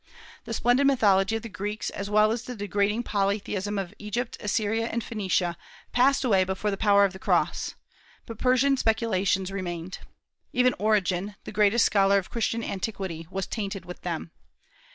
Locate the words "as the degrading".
2.31-3.03